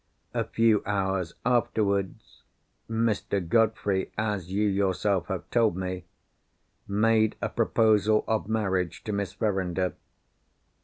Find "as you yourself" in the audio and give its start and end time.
4.17-5.27